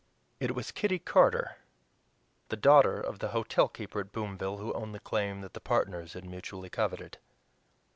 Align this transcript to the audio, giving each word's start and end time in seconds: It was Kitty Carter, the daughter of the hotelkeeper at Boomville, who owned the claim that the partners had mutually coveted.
It 0.39 0.55
was 0.55 0.71
Kitty 0.71 0.97
Carter, 0.97 1.57
the 2.49 2.55
daughter 2.57 2.99
of 2.99 3.19
the 3.19 3.27
hotelkeeper 3.27 3.99
at 3.99 4.11
Boomville, 4.11 4.57
who 4.57 4.73
owned 4.73 4.95
the 4.95 4.99
claim 4.99 5.41
that 5.41 5.53
the 5.53 5.61
partners 5.61 6.13
had 6.13 6.25
mutually 6.25 6.71
coveted. 6.71 7.19